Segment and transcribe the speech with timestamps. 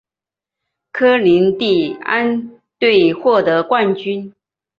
[0.91, 4.33] 科林蒂安队获得冠军。